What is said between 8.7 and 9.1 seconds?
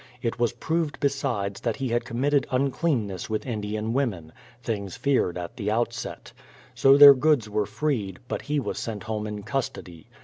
sent